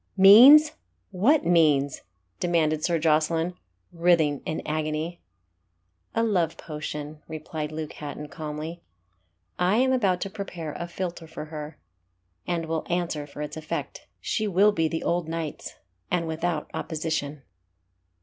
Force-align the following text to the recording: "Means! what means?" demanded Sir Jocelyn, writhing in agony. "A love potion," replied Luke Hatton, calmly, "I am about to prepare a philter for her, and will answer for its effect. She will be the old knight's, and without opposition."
"Means! 0.17 0.71
what 1.11 1.45
means?" 1.45 2.01
demanded 2.39 2.83
Sir 2.83 2.97
Jocelyn, 2.97 3.53
writhing 3.93 4.41
in 4.47 4.65
agony. 4.65 5.21
"A 6.15 6.23
love 6.23 6.57
potion," 6.57 7.21
replied 7.27 7.71
Luke 7.71 7.93
Hatton, 7.93 8.27
calmly, 8.27 8.81
"I 9.59 9.75
am 9.77 9.93
about 9.93 10.19
to 10.21 10.29
prepare 10.31 10.73
a 10.73 10.87
philter 10.87 11.27
for 11.29 11.45
her, 11.45 11.77
and 12.47 12.65
will 12.65 12.83
answer 12.89 13.27
for 13.27 13.43
its 13.43 13.57
effect. 13.57 14.07
She 14.19 14.47
will 14.47 14.71
be 14.71 14.87
the 14.87 15.03
old 15.03 15.29
knight's, 15.29 15.75
and 16.09 16.27
without 16.27 16.71
opposition." 16.73 17.43